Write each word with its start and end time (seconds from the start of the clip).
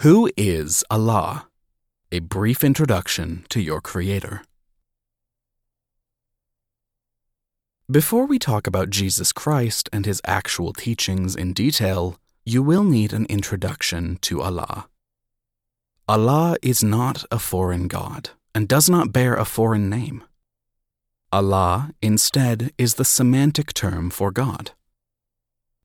Who 0.00 0.30
is 0.36 0.84
Allah? 0.90 1.48
A 2.12 2.18
brief 2.18 2.62
introduction 2.62 3.46
to 3.48 3.62
your 3.62 3.80
Creator. 3.80 4.42
Before 7.90 8.26
we 8.26 8.38
talk 8.38 8.66
about 8.66 8.90
Jesus 8.90 9.32
Christ 9.32 9.88
and 9.94 10.04
his 10.04 10.20
actual 10.26 10.74
teachings 10.74 11.34
in 11.34 11.54
detail, 11.54 12.18
you 12.44 12.62
will 12.62 12.84
need 12.84 13.14
an 13.14 13.24
introduction 13.30 14.18
to 14.20 14.42
Allah. 14.42 14.86
Allah 16.06 16.58
is 16.60 16.84
not 16.84 17.24
a 17.30 17.38
foreign 17.38 17.88
God 17.88 18.28
and 18.54 18.68
does 18.68 18.90
not 18.90 19.14
bear 19.14 19.34
a 19.34 19.46
foreign 19.46 19.88
name. 19.88 20.22
Allah, 21.32 21.92
instead, 22.02 22.70
is 22.76 22.96
the 22.96 23.04
semantic 23.06 23.72
term 23.72 24.10
for 24.10 24.30
God. 24.30 24.72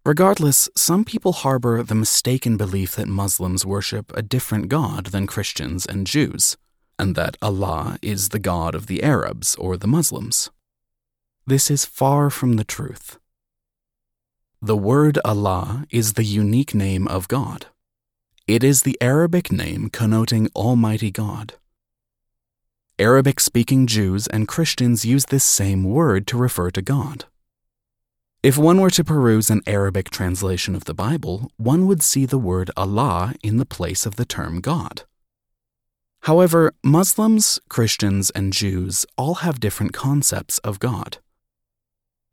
Regardless, 0.04 0.68
some 0.76 1.06
people 1.06 1.32
harbor 1.32 1.84
the 1.84 1.94
mistaken 1.94 2.58
belief 2.58 2.96
that 2.96 3.08
Muslims 3.08 3.68
worship 3.68 4.12
a 4.16 4.24
different 4.24 4.68
God 4.68 5.08
than 5.08 5.28
Christians 5.28 5.86
and 5.86 6.08
Jews, 6.08 6.58
and 6.98 7.14
that 7.14 7.38
Allah 7.40 8.00
is 8.02 8.30
the 8.30 8.40
God 8.40 8.74
of 8.74 8.88
the 8.88 9.04
Arabs 9.04 9.54
or 9.56 9.78
the 9.78 9.88
Muslims. 9.88 10.50
This 11.46 11.70
is 11.70 11.86
far 11.86 12.32
from 12.32 12.54
the 12.54 12.64
truth. 12.64 13.20
The 14.60 14.76
word 14.76 15.20
Allah 15.24 15.86
is 15.92 16.14
the 16.14 16.24
unique 16.24 16.74
name 16.74 17.08
of 17.08 17.28
God. 17.28 17.68
It 18.48 18.64
is 18.64 18.82
the 18.82 18.98
Arabic 19.02 19.52
name 19.52 19.90
connoting 19.90 20.50
Almighty 20.56 21.12
God. 21.12 21.54
Arabic 22.98 23.40
speaking 23.40 23.86
Jews 23.86 24.26
and 24.26 24.48
Christians 24.48 25.06
use 25.06 25.26
this 25.26 25.44
same 25.44 25.84
word 25.84 26.26
to 26.28 26.38
refer 26.38 26.72
to 26.72 26.82
God. 26.82 27.26
If 28.44 28.58
one 28.58 28.82
were 28.82 28.90
to 28.92 29.04
peruse 29.04 29.50
an 29.50 29.62
Arabic 29.68 30.10
translation 30.10 30.76
of 30.76 30.86
the 30.86 30.94
Bible, 30.94 31.52
one 31.58 31.86
would 31.88 32.02
see 32.02 32.26
the 32.26 32.40
word 32.40 32.72
Allah 32.76 33.36
in 33.44 33.58
the 33.58 33.66
place 33.66 34.06
of 34.06 34.16
the 34.16 34.26
term 34.26 34.62
God. 34.62 35.04
However, 36.22 36.74
Muslims, 36.84 37.60
Christians, 37.70 38.30
and 38.32 38.52
Jews 38.54 39.06
all 39.18 39.36
have 39.36 39.60
different 39.60 39.94
concepts 39.94 40.58
of 40.60 40.80
God. 40.80 41.20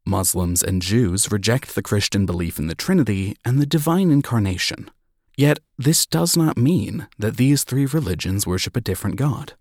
Muslims 0.06 0.62
and 0.62 0.80
Jews 0.80 1.30
reject 1.30 1.74
the 1.74 1.82
Christian 1.82 2.24
belief 2.24 2.58
in 2.58 2.66
the 2.68 2.74
Trinity 2.74 3.36
and 3.44 3.58
the 3.58 3.66
divine 3.66 4.10
incarnation. 4.10 4.90
Yet, 5.36 5.60
this 5.76 6.06
does 6.06 6.36
not 6.36 6.56
mean 6.56 7.06
that 7.18 7.36
these 7.36 7.64
three 7.64 7.86
religions 7.86 8.46
worship 8.46 8.76
a 8.76 8.80
different 8.80 9.16
God 9.16 9.52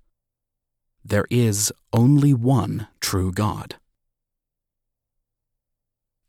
there 1.07 1.25
is 1.29 1.71
only 1.93 2.33
one 2.33 2.87
true 2.99 3.31
God. 3.31 3.75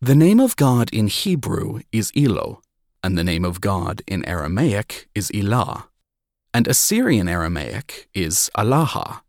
The 0.00 0.14
name 0.14 0.38
of 0.38 0.54
God 0.54 0.90
in 0.92 1.08
Hebrew 1.08 1.80
is 1.90 2.12
Eloah, 2.14 2.58
and 3.02 3.18
the 3.18 3.24
name 3.24 3.44
of 3.44 3.60
God 3.60 4.00
in 4.06 4.24
Aramaic 4.26 5.08
is 5.12 5.28
Elahh, 5.34 5.88
and 6.54 6.68
Assyrian 6.68 7.28
Aramaic 7.28 8.08
is 8.14 8.48
Alaha, 8.56 9.22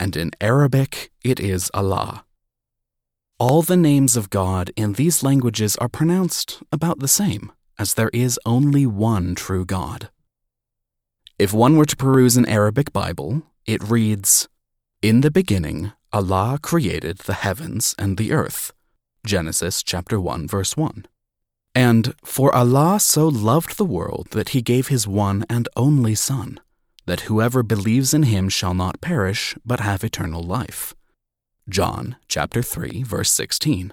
and 0.00 0.16
in 0.16 0.32
Arabic 0.40 1.12
it 1.22 1.38
is 1.38 1.70
Allah. 1.72 2.24
All 3.38 3.62
the 3.62 3.76
names 3.76 4.16
of 4.16 4.30
God 4.30 4.72
in 4.74 4.94
these 4.94 5.22
languages 5.22 5.76
are 5.76 5.88
pronounced 5.88 6.60
about 6.72 6.98
the 6.98 7.06
same, 7.06 7.52
as 7.78 7.94
there 7.94 8.10
is 8.12 8.36
only 8.44 8.86
one 8.86 9.36
true 9.36 9.64
God. 9.64 10.10
If 11.38 11.52
one 11.52 11.76
were 11.76 11.86
to 11.86 11.96
peruse 11.96 12.36
an 12.36 12.46
Arabic 12.46 12.92
Bible, 12.92 13.42
it 13.64 13.80
reads, 13.80 14.48
in 15.02 15.20
the 15.20 15.30
beginning, 15.30 15.92
Allah 16.12 16.58
created 16.60 17.18
the 17.18 17.34
heavens 17.34 17.94
and 17.96 18.16
the 18.16 18.32
earth. 18.32 18.72
Genesis 19.24 19.82
chapter 19.82 20.18
1 20.18 20.46
verse 20.46 20.76
1. 20.76 21.06
And 21.74 22.14
for 22.24 22.54
Allah 22.54 22.98
so 22.98 23.28
loved 23.28 23.76
the 23.76 23.84
world 23.84 24.28
that 24.30 24.50
he 24.50 24.62
gave 24.62 24.88
his 24.88 25.06
one 25.06 25.44
and 25.48 25.68
only 25.76 26.14
son, 26.14 26.58
that 27.06 27.22
whoever 27.22 27.62
believes 27.62 28.14
in 28.14 28.24
him 28.24 28.48
shall 28.48 28.74
not 28.74 29.00
perish 29.00 29.56
but 29.64 29.80
have 29.80 30.02
eternal 30.02 30.42
life. 30.42 30.94
John 31.68 32.16
chapter 32.28 32.62
3 32.62 33.02
verse 33.02 33.30
16. 33.30 33.92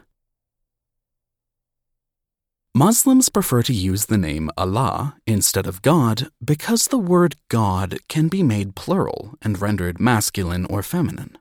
Muslims 2.73 3.29
prefer 3.29 3.63
to 3.63 3.73
use 3.73 4.05
the 4.05 4.19
name 4.19 4.49
Allah 4.55 5.17
instead 5.25 5.67
of 5.67 5.81
God 5.81 6.29
because 6.43 6.87
the 6.87 6.99
word 6.99 7.35
God 7.49 7.97
can 8.07 8.27
be 8.27 8.43
made 8.43 8.75
plural 8.75 9.33
and 9.41 9.59
rendered 9.59 9.99
masculine 9.99 10.65
or 10.65 10.83
feminine. 10.83 11.37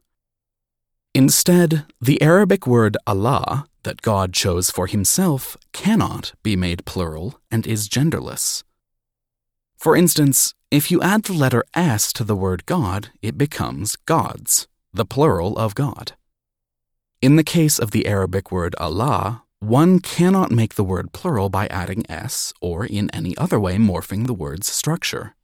Instead, 1.14 1.84
the 2.00 2.20
Arabic 2.20 2.66
word 2.66 2.96
Allah 3.06 3.66
that 3.86 4.02
God 4.02 4.32
chose 4.32 4.68
for 4.68 4.88
himself 4.88 5.56
cannot 5.72 6.32
be 6.42 6.56
made 6.56 6.84
plural 6.84 7.38
and 7.52 7.64
is 7.66 7.88
genderless. 7.88 8.64
For 9.78 9.96
instance, 9.96 10.54
if 10.72 10.90
you 10.90 11.00
add 11.00 11.22
the 11.22 11.32
letter 11.32 11.62
S 11.72 12.12
to 12.14 12.24
the 12.24 12.34
word 12.34 12.66
God, 12.66 13.10
it 13.22 13.38
becomes 13.38 13.94
gods, 13.94 14.66
the 14.92 15.06
plural 15.06 15.56
of 15.56 15.76
God. 15.76 16.14
In 17.22 17.36
the 17.36 17.44
case 17.44 17.78
of 17.78 17.92
the 17.92 18.08
Arabic 18.08 18.50
word 18.50 18.74
Allah, 18.80 19.44
one 19.60 20.00
cannot 20.00 20.50
make 20.50 20.74
the 20.74 20.84
word 20.84 21.12
plural 21.12 21.48
by 21.48 21.68
adding 21.68 22.04
s 22.10 22.52
or 22.60 22.84
in 22.84 23.08
any 23.10 23.36
other 23.38 23.60
way 23.60 23.76
morphing 23.76 24.26
the 24.26 24.34
word's 24.34 24.66
structure. 24.66 25.36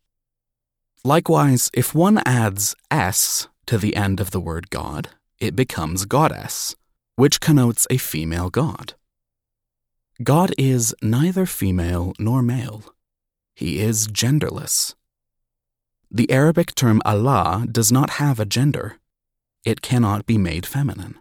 Likewise, 1.05 1.71
if 1.73 1.95
one 1.95 2.19
adds 2.27 2.75
s 2.91 3.47
to 3.67 3.79
the 3.79 3.95
end 3.95 4.19
of 4.19 4.33
the 4.33 4.41
word 4.41 4.69
God, 4.71 5.11
it 5.39 5.55
becomes 5.55 6.05
goddess, 6.05 6.75
which 7.17 7.41
connotes 7.41 7.87
a 7.91 7.97
female 7.97 8.51
god. 8.51 8.95
God 10.23 10.53
is 10.57 10.95
neither 11.03 11.47
female 11.47 12.13
nor 12.19 12.43
male. 12.43 12.85
He 13.55 13.81
is 13.81 14.09
genderless. 14.09 14.95
The 16.11 16.31
Arabic 16.31 16.75
term 16.75 17.01
Allah 17.05 17.67
does 17.71 17.91
not 17.91 18.11
have 18.11 18.39
a 18.39 18.45
gender. 18.45 18.99
It 19.65 19.83
cannot 19.83 20.27
be 20.27 20.39
made 20.39 20.67
feminine. 20.67 21.19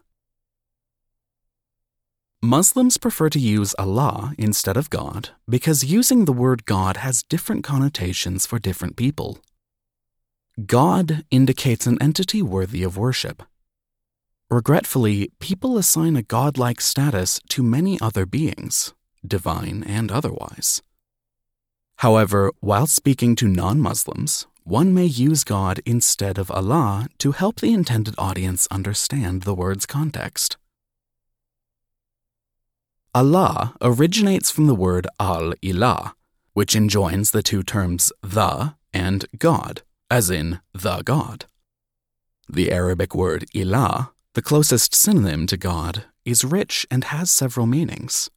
Muslims 2.44 2.98
prefer 2.98 3.30
to 3.30 3.40
use 3.40 3.76
Allah 3.78 4.34
instead 4.38 4.76
of 4.76 4.90
God 4.90 5.30
because 5.48 5.84
using 5.84 6.26
the 6.26 6.34
word 6.34 6.66
God 6.66 6.98
has 6.98 7.24
different 7.24 7.64
connotations 7.64 8.48
for 8.48 8.58
different 8.58 8.96
people. 8.96 9.38
God 10.66 11.24
indicates 11.30 11.86
an 11.86 12.02
entity 12.02 12.42
worthy 12.42 12.82
of 12.82 12.98
worship. 12.98 13.44
Regretfully, 14.52 15.32
people 15.40 15.78
assign 15.78 16.18
a 16.18 16.22
godlike 16.22 16.82
status 16.82 17.40
to 17.48 17.64
many 17.64 17.98
other 18.02 18.26
beings, 18.26 18.94
divine 19.26 19.82
and 19.88 20.12
otherwise. 20.12 20.82
However, 22.00 22.52
while 22.60 22.86
speaking 22.86 23.38
to 23.38 23.48
non 23.48 23.80
Muslims, 23.80 24.48
one 24.66 24.94
may 24.94 25.06
use 25.06 25.46
God 25.46 25.80
instead 25.86 26.38
of 26.38 26.52
Allah 26.52 27.08
to 27.20 27.32
help 27.32 27.62
the 27.62 27.72
intended 27.72 28.14
audience 28.18 28.68
understand 28.70 29.44
the 29.44 29.56
word's 29.56 29.86
context. 29.86 30.58
Allah 33.16 33.74
originates 33.82 34.52
from 34.52 34.68
the 34.68 34.76
word 34.76 35.08
al 35.18 35.54
ilah, 35.64 36.12
which 36.52 36.76
enjoins 36.76 37.32
the 37.32 37.42
two 37.42 37.64
terms 37.64 38.12
the 38.22 38.74
and 38.92 39.26
God, 39.38 39.84
as 40.10 40.30
in 40.30 40.60
the 40.74 41.04
God. 41.04 41.46
The 42.50 42.74
Arabic 42.74 43.16
word 43.16 43.46
ilah, 43.56 44.10
the 44.34 44.42
closest 44.42 44.96
synonym 44.96 45.46
to 45.48 45.58
God, 45.58 46.06
is 46.24 46.46
rich 46.46 46.86
and 46.90 47.06
has 47.06 47.30
several 47.30 47.66
meanings. 47.66 48.30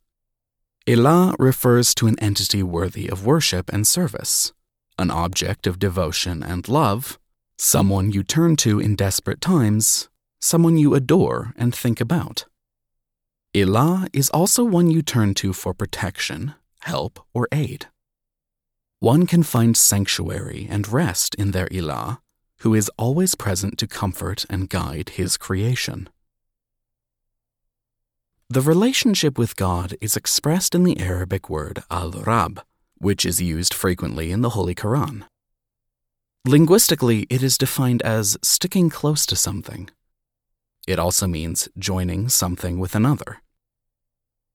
Ilah 0.87 1.35
refers 1.39 1.95
to 1.95 2.07
an 2.07 2.19
entity 2.19 2.63
worthy 2.63 3.09
of 3.09 3.25
worship 3.25 3.73
and 3.73 3.87
service, 3.87 4.53
an 4.99 5.11
object 5.11 5.67
of 5.67 5.79
devotion 5.79 6.43
and 6.43 6.69
love, 6.69 7.19
someone 7.57 8.11
you 8.11 8.23
turn 8.23 8.57
to 8.57 8.81
in 8.81 8.97
desperate 8.97 9.41
times, 9.41 10.09
someone 10.41 10.77
you 10.77 10.95
adore 10.95 11.55
and 11.57 11.75
think 11.75 12.01
about. 12.01 12.47
Ilah 13.55 14.09
is 14.13 14.31
also 14.31 14.65
one 14.65 14.91
you 14.91 15.01
turn 15.01 15.33
to 15.35 15.53
for 15.53 15.73
protection, 15.73 16.55
help, 16.81 17.21
or 17.33 17.47
aid. 17.53 17.87
One 18.99 19.27
can 19.27 19.43
find 19.43 19.77
sanctuary 19.77 20.67
and 20.69 20.89
rest 20.89 21.35
in 21.37 21.53
their 21.53 21.69
Ilah, 21.69 22.19
who 22.65 22.75
is 22.75 22.91
always 22.97 23.35
present 23.35 23.77
to 23.77 23.87
comfort 23.87 24.47
and 24.49 24.71
guide 24.71 25.11
his 25.11 25.37
creation. 25.37 26.09
The 28.49 28.63
relationship 28.63 29.37
with 29.37 29.55
God 29.55 29.95
is 30.01 30.17
expressed 30.17 30.75
in 30.75 30.83
the 30.83 30.99
Arabic 30.99 31.51
word 31.51 31.83
al 31.91 32.11
Rab, 32.13 32.63
which 32.97 33.27
is 33.27 33.39
used 33.39 33.75
frequently 33.75 34.31
in 34.31 34.41
the 34.41 34.55
Holy 34.57 34.75
Quran. 34.75 35.25
Linguistically, 36.47 37.27
it 37.29 37.43
is 37.43 37.59
defined 37.59 38.01
as 38.01 38.39
sticking 38.41 38.89
close 38.89 39.27
to 39.27 39.37
something. 39.37 39.91
It 40.87 40.99
also 40.99 41.27
means 41.27 41.69
joining 41.79 42.31
something 42.31 42.79
with 42.79 42.95
another. 42.95 43.43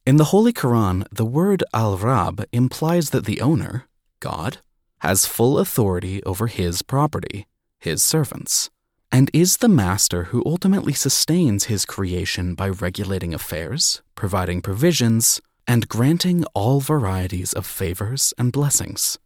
In 0.08 0.18
the 0.18 0.32
Holy 0.34 0.52
Quran, 0.52 1.06
the 1.12 1.26
word 1.26 1.64
al 1.76 1.96
Rab 1.96 2.44
implies 2.52 3.12
that 3.12 3.26
the 3.26 3.40
owner, 3.40 3.86
God, 4.20 4.58
has 5.02 5.28
full 5.28 5.60
authority 5.60 6.24
over 6.24 6.48
his 6.48 6.82
property, 6.82 7.46
his 7.80 8.04
servants, 8.04 8.70
and 9.12 9.32
is 9.34 9.58
the 9.58 9.70
master 9.70 10.26
who 10.26 10.44
ultimately 10.46 10.94
sustains 10.94 11.66
his 11.66 11.86
creation 11.86 12.54
by 12.56 12.70
regulating 12.70 13.34
affairs, 13.34 14.02
providing 14.16 14.62
provisions, 14.62 15.42
and 15.68 15.88
granting 15.88 16.44
all 16.54 16.80
varieties 16.80 17.54
of 17.54 17.66
favors 17.66 18.34
and 18.38 18.52
blessings. 18.52 19.18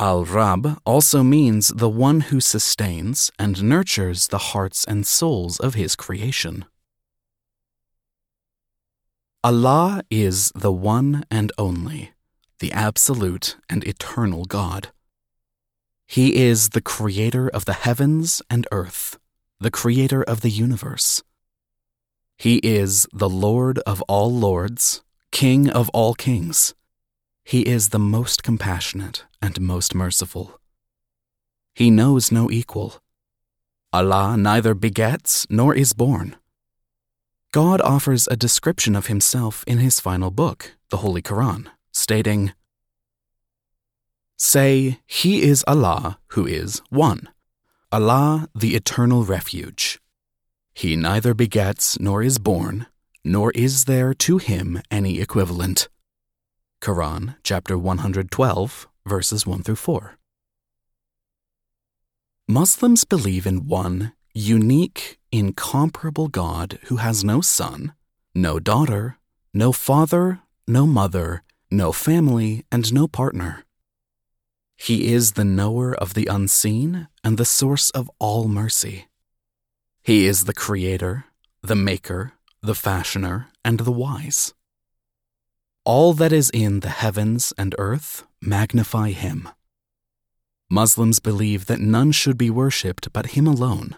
Al 0.00 0.24
Rab 0.24 0.80
also 0.84 1.22
means 1.22 1.68
the 1.68 1.88
one 1.88 2.22
who 2.22 2.40
sustains 2.40 3.30
and 3.38 3.62
nurtures 3.62 4.28
the 4.28 4.38
hearts 4.50 4.84
and 4.84 5.06
souls 5.06 5.60
of 5.60 5.74
his 5.74 5.94
creation. 5.94 6.64
Allah 9.44 10.02
is 10.10 10.50
the 10.54 10.72
one 10.72 11.24
and 11.30 11.52
only, 11.58 12.12
the 12.58 12.72
absolute 12.72 13.56
and 13.68 13.84
eternal 13.84 14.44
God. 14.44 14.90
He 16.12 16.36
is 16.36 16.68
the 16.76 16.82
creator 16.82 17.48
of 17.48 17.64
the 17.64 17.72
heavens 17.72 18.42
and 18.50 18.66
earth, 18.70 19.18
the 19.58 19.70
creator 19.70 20.22
of 20.22 20.42
the 20.42 20.50
universe. 20.50 21.22
He 22.36 22.56
is 22.56 23.06
the 23.14 23.30
Lord 23.30 23.78
of 23.86 24.02
all 24.02 24.30
lords, 24.30 25.02
King 25.30 25.70
of 25.70 25.88
all 25.94 26.12
kings. 26.12 26.74
He 27.46 27.62
is 27.62 27.88
the 27.88 27.98
most 27.98 28.42
compassionate 28.42 29.24
and 29.40 29.58
most 29.58 29.94
merciful. 29.94 30.60
He 31.74 31.90
knows 31.90 32.30
no 32.30 32.50
equal. 32.50 33.00
Allah 33.90 34.36
neither 34.36 34.74
begets 34.74 35.46
nor 35.48 35.74
is 35.74 35.94
born. 35.94 36.36
God 37.52 37.80
offers 37.80 38.28
a 38.28 38.36
description 38.36 38.94
of 38.94 39.06
himself 39.06 39.64
in 39.66 39.78
his 39.78 39.98
final 39.98 40.30
book, 40.30 40.72
the 40.90 40.98
Holy 40.98 41.22
Quran, 41.22 41.68
stating, 41.90 42.52
Say, 44.44 44.98
He 45.06 45.42
is 45.42 45.62
Allah 45.68 46.18
who 46.34 46.48
is 46.48 46.82
one, 46.90 47.28
Allah 47.92 48.48
the 48.56 48.74
eternal 48.74 49.22
refuge. 49.22 50.00
He 50.74 50.96
neither 50.96 51.32
begets 51.32 51.96
nor 52.00 52.24
is 52.24 52.38
born, 52.38 52.86
nor 53.22 53.52
is 53.52 53.84
there 53.84 54.12
to 54.14 54.38
him 54.38 54.82
any 54.90 55.20
equivalent. 55.20 55.88
Quran, 56.82 57.36
chapter 57.44 57.78
112, 57.78 58.88
verses 59.06 59.46
1 59.46 59.62
through 59.62 59.76
4. 59.76 60.16
Muslims 62.48 63.04
believe 63.04 63.46
in 63.46 63.68
one 63.68 64.12
unique, 64.34 65.20
incomparable 65.30 66.26
God 66.26 66.80
who 66.86 66.96
has 66.96 67.22
no 67.22 67.42
son, 67.42 67.92
no 68.34 68.58
daughter, 68.58 69.18
no 69.54 69.70
father, 69.70 70.40
no 70.66 70.84
mother, 70.84 71.44
no 71.70 71.92
family, 71.92 72.64
and 72.72 72.92
no 72.92 73.06
partner. 73.06 73.64
He 74.82 75.12
is 75.12 75.32
the 75.32 75.44
knower 75.44 75.94
of 75.94 76.14
the 76.14 76.26
unseen 76.26 77.08
and 77.22 77.38
the 77.38 77.44
source 77.44 77.90
of 77.90 78.10
all 78.18 78.48
mercy. 78.48 79.06
He 80.02 80.26
is 80.26 80.44
the 80.44 80.54
creator, 80.54 81.26
the 81.62 81.76
maker, 81.76 82.32
the 82.60 82.74
fashioner, 82.74 83.46
and 83.64 83.80
the 83.80 83.92
wise. 83.92 84.54
All 85.84 86.12
that 86.14 86.32
is 86.32 86.50
in 86.50 86.80
the 86.80 86.88
heavens 86.88 87.52
and 87.56 87.74
earth 87.78 88.24
magnify 88.40 89.10
him. 89.10 89.48
Muslims 90.68 91.20
believe 91.20 91.66
that 91.66 91.80
none 91.80 92.10
should 92.12 92.38
be 92.38 92.50
worshipped 92.50 93.12
but 93.12 93.36
him 93.36 93.46
alone 93.46 93.96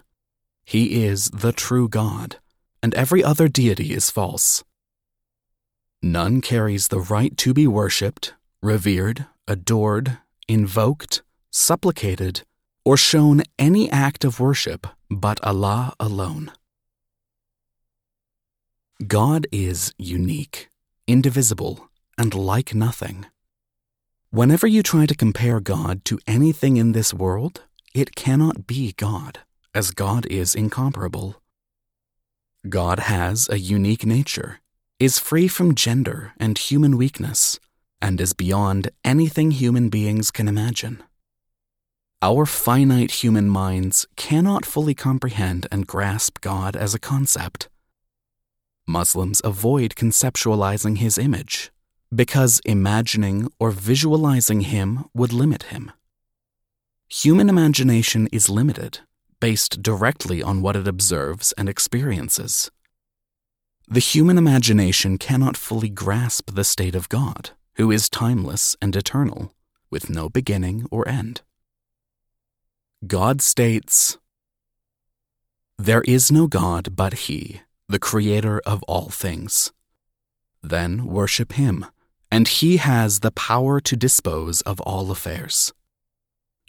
he 0.65 1.05
is 1.05 1.31
the 1.31 1.53
true 1.53 1.89
God, 1.89 2.37
and 2.83 2.95
every 2.95 3.23
other 3.23 3.49
deity 3.49 3.93
is 3.93 4.11
false. 4.11 4.65
None 6.03 6.41
carries 6.41 6.89
the 6.89 7.01
right 7.01 7.37
to 7.39 7.53
be 7.55 7.67
worshipped, 7.67 8.35
revered, 8.63 9.27
adored, 9.47 10.19
invoked, 10.49 11.23
supplicated, 11.51 12.43
or 12.85 12.97
shown 12.97 13.43
any 13.59 13.91
act 13.91 14.25
of 14.25 14.41
worship 14.41 14.87
but 15.11 15.43
Allah 15.43 15.95
alone. 15.99 16.53
God 19.07 19.47
is 19.51 19.93
unique, 19.99 20.69
indivisible, 21.07 21.91
and 22.17 22.35
like 22.35 22.75
nothing. 22.75 23.27
Whenever 24.31 24.67
you 24.67 24.83
try 24.83 25.07
to 25.07 25.15
compare 25.15 25.61
God 25.61 26.05
to 26.07 26.19
anything 26.27 26.77
in 26.77 26.93
this 26.93 27.15
world, 27.15 27.63
it 27.95 28.15
cannot 28.15 28.67
be 28.67 28.93
God 28.93 29.41
as 29.75 29.91
God 29.91 30.27
is 30.27 30.55
incomparable. 30.55 31.41
God 32.69 33.01
has 33.01 33.49
a 33.49 33.59
unique 33.59 34.07
nature, 34.07 34.61
is 34.99 35.19
free 35.19 35.49
from 35.49 35.75
gender 35.75 36.33
and 36.39 36.57
human 36.57 36.97
weakness, 36.97 37.59
and 38.05 38.21
is 38.21 38.35
beyond 38.35 38.91
anything 39.03 39.51
human 39.51 39.89
beings 39.89 40.31
can 40.31 40.47
imagine. 40.47 41.03
Our 42.21 42.45
finite 42.45 43.23
human 43.23 43.49
minds 43.49 44.07
cannot 44.15 44.67
fully 44.67 44.95
comprehend 44.95 45.67
and 45.73 45.87
grasp 45.87 46.43
God 46.43 46.77
as 46.77 46.95
a 46.95 46.99
concept. 46.99 47.71
Muslims 48.87 49.41
avoid 49.43 49.95
conceptualizing 49.95 50.99
his 50.99 51.17
image 51.17 51.73
because 52.15 52.61
imagining 52.67 53.51
or 53.59 53.71
visualizing 53.71 54.61
him 54.61 55.07
would 55.15 55.33
limit 55.33 55.65
him. 55.65 55.91
Human 57.09 57.49
imagination 57.49 58.29
is 58.31 58.51
limited 58.51 59.01
based 59.41 59.83
directly 59.83 60.43
on 60.43 60.61
what 60.61 60.77
it 60.77 60.87
observes 60.87 61.53
and 61.57 61.71
experiences. 61.71 62.71
The 63.89 64.01
human 64.01 64.37
imagination 64.37 65.17
cannot 65.17 65.57
fully 65.57 65.89
grasp 65.89 66.55
the 66.55 66.65
state 66.65 66.95
of 66.95 67.09
God, 67.09 67.51
who 67.77 67.91
is 67.91 68.09
timeless 68.09 68.77
and 68.81 68.95
eternal, 68.95 69.53
with 69.91 70.11
no 70.11 70.29
beginning 70.29 70.87
or 70.91 71.07
end. 71.09 71.43
God 73.07 73.43
states, 73.43 74.19
There 75.79 76.03
is 76.03 76.31
no 76.31 76.47
God 76.47 76.97
but 76.97 77.15
He, 77.15 77.61
the 77.89 77.99
Creator 77.99 78.61
of 78.65 78.83
all 78.85 79.09
things. 79.09 79.73
Then 80.63 81.07
worship 81.07 81.55
Him, 81.55 81.87
and 82.31 82.49
He 82.49 82.79
has 82.79 83.21
the 83.21 83.33
power 83.33 83.81
to 83.81 83.97
dispose 83.97 84.61
of 84.63 84.81
all 84.81 85.11
affairs. 85.11 85.73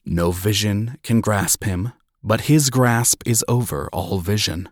No 0.05 0.31
vision 0.31 0.97
can 1.03 1.21
grasp 1.21 1.63
Him, 1.63 1.93
but 2.25 2.41
his 2.41 2.71
grasp 2.71 3.21
is 3.23 3.45
over 3.47 3.87
all 3.93 4.17
vision. 4.17 4.67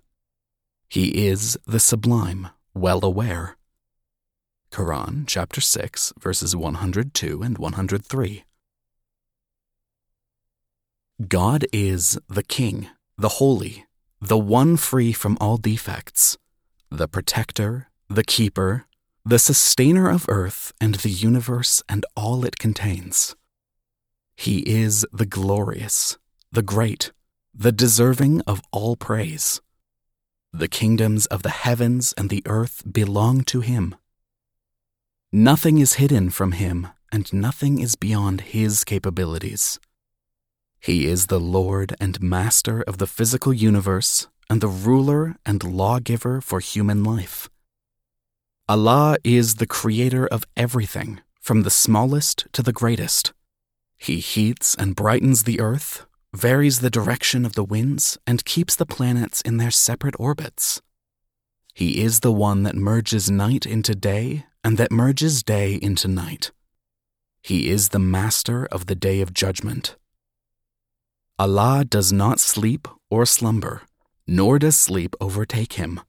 He 0.90 1.28
is 1.28 1.56
the 1.68 1.80
sublime, 1.80 2.48
well 2.74 3.06
aware. 3.06 3.58
Quran 4.74 5.26
chapter 5.28 5.62
6 5.62 6.14
verses 6.20 6.56
102 6.56 7.44
and 7.44 7.60
103. 7.60 8.44
God 11.28 11.68
is 11.72 12.18
the 12.28 12.42
King, 12.42 12.90
the 13.16 13.38
Holy, 13.38 13.86
the 14.20 14.38
one 14.38 14.76
free 14.78 15.14
from 15.14 15.38
all 15.40 15.58
defects, 15.58 16.40
the 16.90 17.08
protector, 17.08 17.92
the 18.10 18.24
keeper, 18.24 18.88
the 19.24 19.38
sustainer 19.38 20.10
of 20.10 20.26
earth 20.28 20.74
and 20.82 20.96
the 20.96 21.12
universe 21.12 21.84
and 21.88 22.04
all 22.18 22.44
it 22.44 22.58
contains. 22.58 23.36
He 24.36 24.68
is 24.68 25.06
the 25.14 25.28
glorious, 25.28 26.18
the 26.52 26.64
great, 26.64 27.12
the 27.54 27.72
deserving 27.72 28.42
of 28.48 28.64
all 28.72 28.96
praise. 28.96 29.62
The 30.52 30.68
kingdoms 30.68 31.28
of 31.28 31.44
the 31.44 31.52
heavens 31.52 32.12
and 32.18 32.32
the 32.32 32.42
earth 32.48 32.82
belong 32.92 33.44
to 33.44 33.62
him. 33.62 33.94
Nothing 35.36 35.80
is 35.80 35.94
hidden 35.94 36.30
from 36.30 36.52
him, 36.52 36.90
and 37.12 37.34
nothing 37.34 37.80
is 37.80 37.96
beyond 37.96 38.42
his 38.42 38.84
capabilities. 38.84 39.80
He 40.80 41.08
is 41.08 41.26
the 41.26 41.40
Lord 41.40 41.96
and 42.00 42.22
Master 42.22 42.84
of 42.84 43.00
the 43.00 43.08
physical 43.08 43.52
universe 43.52 44.28
and 44.48 44.62
the 44.62 44.68
ruler 44.68 45.36
and 45.44 45.64
lawgiver 45.64 46.40
for 46.40 46.60
human 46.60 47.04
life. 47.04 47.50
Allah 48.70 49.18
is 49.24 49.56
the 49.56 49.66
creator 49.66 50.28
of 50.28 50.46
everything, 50.56 51.20
from 51.42 51.64
the 51.64 51.72
smallest 51.72 52.46
to 52.54 52.62
the 52.62 52.72
greatest. 52.72 53.34
He 53.98 54.20
heats 54.20 54.76
and 54.76 54.96
brightens 54.96 55.46
the 55.46 55.60
earth 55.60 56.06
varies 56.32 56.82
the 56.82 56.92
direction 56.92 57.44
of 57.44 57.54
the 57.54 57.64
winds, 57.64 58.20
and 58.28 58.46
keeps 58.46 58.76
the 58.76 58.86
planets 58.86 59.42
in 59.42 59.58
their 59.58 59.72
separate 59.72 60.16
orbits. 60.20 60.84
He 61.74 62.04
is 62.04 62.20
the 62.20 62.32
one 62.32 62.62
that 62.64 62.76
merges 62.76 63.32
night 63.32 63.66
into 63.66 63.96
day 63.96 64.46
and 64.64 64.78
that 64.78 64.92
merges 64.92 65.44
day 65.44 65.76
into 65.76 66.08
night. 66.08 66.52
He 67.42 67.70
is 67.70 67.90
the 67.90 68.00
master 68.00 68.66
of 68.66 68.86
the 68.86 68.96
day 68.96 69.22
of 69.22 69.34
judgment. 69.34 69.96
Allah 71.38 71.84
does 71.84 72.14
not 72.14 72.40
sleep 72.40 72.88
or 73.10 73.26
slumber, 73.26 73.82
nor 74.26 74.60
does 74.60 74.78
sleep 74.78 75.16
overtake 75.20 75.74
him. 75.74 76.00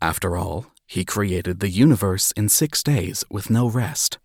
After 0.00 0.36
all, 0.36 0.66
he 0.86 1.04
created 1.04 1.60
the 1.60 1.70
universe 1.70 2.32
in 2.32 2.48
six 2.48 2.82
days 2.82 3.24
with 3.30 3.50
no 3.50 3.68
rest. 3.68 4.18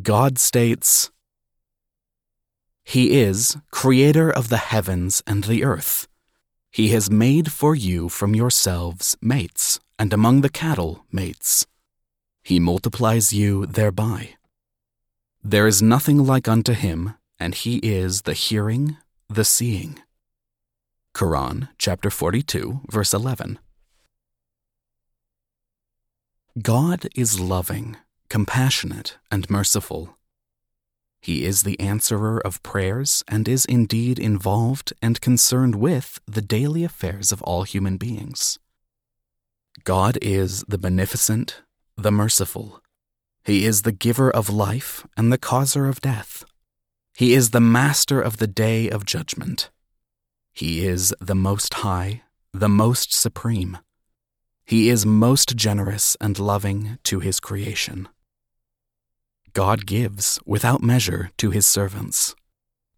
God 0.00 0.38
states, 0.38 1.10
he 2.84 3.20
is 3.20 3.56
creator 3.70 4.30
of 4.30 4.48
the 4.48 4.56
heavens 4.56 5.22
and 5.26 5.44
the 5.44 5.64
earth. 5.64 6.08
He 6.70 6.88
has 6.88 7.10
made 7.10 7.52
for 7.52 7.74
you 7.74 8.08
from 8.08 8.34
yourselves 8.34 9.16
mates, 9.20 9.78
and 9.98 10.12
among 10.12 10.40
the 10.40 10.48
cattle 10.48 11.04
mates. 11.12 11.66
He 12.42 12.58
multiplies 12.58 13.32
you 13.32 13.66
thereby. 13.66 14.30
There 15.44 15.66
is 15.66 15.82
nothing 15.82 16.24
like 16.24 16.48
unto 16.48 16.72
him, 16.72 17.14
and 17.38 17.54
he 17.54 17.78
is 17.78 18.22
the 18.22 18.34
hearing, 18.34 18.96
the 19.28 19.44
seeing. 19.44 20.00
Quran 21.14 21.68
chapter 21.78 22.10
42, 22.10 22.82
verse 22.88 23.12
11. 23.12 23.58
God 26.60 27.08
is 27.14 27.40
loving, 27.40 27.96
compassionate, 28.28 29.18
and 29.30 29.48
merciful. 29.48 30.18
He 31.20 31.44
is 31.44 31.62
the 31.62 31.78
answerer 31.78 32.44
of 32.44 32.62
prayers 32.62 33.22
and 33.28 33.48
is 33.48 33.64
indeed 33.64 34.18
involved 34.18 34.92
and 35.00 35.20
concerned 35.20 35.76
with 35.76 36.20
the 36.26 36.42
daily 36.42 36.82
affairs 36.82 37.30
of 37.30 37.40
all 37.42 37.62
human 37.62 37.96
beings. 37.96 38.58
God 39.84 40.18
is 40.20 40.64
the 40.66 40.78
beneficent, 40.78 41.62
the 41.96 42.12
merciful. 42.12 42.80
He 43.44 43.64
is 43.64 43.82
the 43.82 43.92
giver 43.92 44.30
of 44.30 44.48
life 44.48 45.06
and 45.16 45.32
the 45.32 45.38
causer 45.38 45.88
of 45.88 46.00
death. 46.00 46.44
He 47.16 47.34
is 47.34 47.50
the 47.50 47.60
master 47.60 48.20
of 48.20 48.38
the 48.38 48.46
day 48.46 48.88
of 48.88 49.04
judgment. 49.04 49.70
He 50.52 50.86
is 50.86 51.14
the 51.20 51.34
most 51.34 51.74
high, 51.74 52.22
the 52.52 52.68
most 52.68 53.12
supreme. 53.12 53.78
He 54.64 54.88
is 54.88 55.04
most 55.04 55.56
generous 55.56 56.16
and 56.20 56.38
loving 56.38 56.98
to 57.04 57.20
his 57.20 57.40
creation. 57.40 58.08
God 59.52 59.86
gives 59.86 60.38
without 60.46 60.82
measure 60.82 61.30
to 61.38 61.50
his 61.50 61.66
servants. 61.66 62.34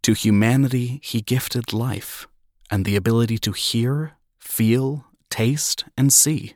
To 0.02 0.12
humanity, 0.12 1.00
he 1.02 1.20
gifted 1.20 1.72
life 1.72 2.28
and 2.70 2.84
the 2.84 2.96
ability 2.96 3.38
to 3.38 3.52
hear, 3.52 4.12
feel, 4.38 5.06
taste, 5.30 5.84
and 5.96 6.12
see. 6.12 6.54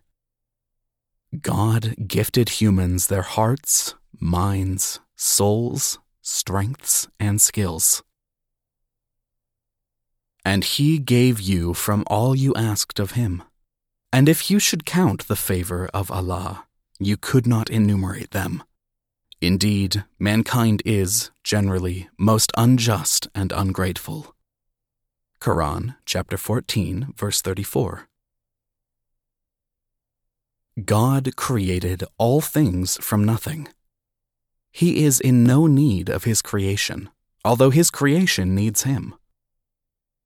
God 1.42 1.94
gifted 2.06 2.48
humans 2.60 3.08
their 3.08 3.22
hearts, 3.22 3.94
minds, 4.18 5.00
souls, 5.14 5.98
strengths, 6.22 7.06
and 7.20 7.40
skills. 7.40 8.02
And 10.44 10.64
he 10.64 10.98
gave 10.98 11.40
you 11.40 11.74
from 11.74 12.04
all 12.06 12.34
you 12.34 12.54
asked 12.54 12.98
of 12.98 13.12
him. 13.12 13.42
And 14.10 14.28
if 14.28 14.50
you 14.50 14.58
should 14.58 14.86
count 14.86 15.28
the 15.28 15.36
favor 15.36 15.90
of 15.92 16.10
Allah, 16.10 16.64
you 16.98 17.18
could 17.18 17.46
not 17.46 17.68
enumerate 17.68 18.30
them. 18.30 18.62
Indeed, 19.40 20.04
mankind 20.18 20.82
is, 20.84 21.30
generally, 21.44 22.08
most 22.18 22.50
unjust 22.56 23.28
and 23.34 23.52
ungrateful. 23.52 24.34
Quran 25.40 25.96
chapter 26.06 26.36
14, 26.36 27.12
verse 27.14 27.40
34. 27.42 28.07
God 30.84 31.34
created 31.34 32.04
all 32.18 32.40
things 32.40 32.98
from 32.98 33.24
nothing. 33.24 33.68
He 34.70 35.02
is 35.04 35.18
in 35.18 35.42
no 35.42 35.66
need 35.66 36.08
of 36.08 36.24
his 36.24 36.40
creation, 36.40 37.08
although 37.44 37.70
his 37.70 37.90
creation 37.90 38.54
needs 38.54 38.82
him. 38.82 39.14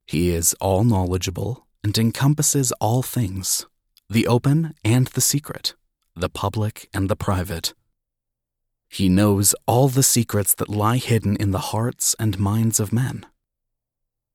He 0.05 0.31
is 0.31 0.55
all 0.61 0.85
knowledgeable 0.85 1.67
and 1.83 1.97
encompasses 1.97 2.73
all 2.81 3.03
things, 3.03 3.67
the 4.11 4.27
open 4.27 4.75
and 4.85 5.07
the 5.09 5.21
secret, 5.21 5.75
the 6.15 6.29
public 6.29 6.89
and 6.93 7.09
the 7.09 7.17
private. 7.17 7.73
He 8.89 9.09
knows 9.09 9.55
all 9.67 9.89
the 9.89 10.03
secrets 10.03 10.55
that 10.57 10.69
lie 10.69 10.99
hidden 10.99 11.37
in 11.37 11.53
the 11.53 11.71
hearts 11.73 12.15
and 12.19 12.39
minds 12.39 12.79
of 12.79 12.93
men. 12.93 13.25